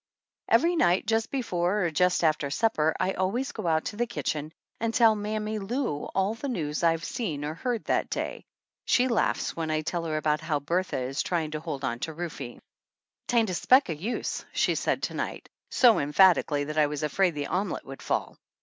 Every 0.49 0.75
night 0.75 1.05
just 1.05 1.29
before 1.29 1.85
or 1.85 1.91
just 1.91 2.23
after 2.23 2.49
supper 2.49 2.95
I 2.99 3.11
always 3.13 3.51
go 3.51 3.67
out 3.67 3.85
to 3.85 3.95
the 3.97 4.07
kitchen 4.07 4.51
and 4.79 4.95
tell 4.95 5.13
Mammy 5.13 5.59
Lou 5.59 6.05
all 6.15 6.33
the 6.33 6.49
news 6.49 6.81
I've 6.83 7.03
seen 7.05 7.45
or 7.45 7.53
heard 7.53 7.85
that 7.85 8.09
day. 8.09 8.43
She 8.85 9.07
laughs 9.07 9.55
when 9.55 9.69
I 9.69 9.81
tell 9.81 10.05
her 10.05 10.17
about 10.17 10.41
how 10.41 10.59
Bertha 10.59 10.97
is 10.99 11.21
try 11.21 11.43
ing 11.43 11.51
to 11.51 11.59
hold 11.59 11.83
on 11.83 11.99
to 11.99 12.13
Rufe." 12.15 12.59
'Tain't 13.27 13.51
a 13.51 13.53
speck 13.53 13.91
o' 13.91 13.93
use," 13.93 14.43
she 14.51 14.73
said 14.73 15.03
to 15.03 15.13
night 15.13 15.49
so 15.69 15.99
emphatically 15.99 16.63
that 16.63 16.79
I 16.79 16.87
was 16.87 17.03
afraid 17.03 17.35
the 17.35 17.45
omelette 17.45 17.85
would 17.85 18.01
fall. 18.01 18.37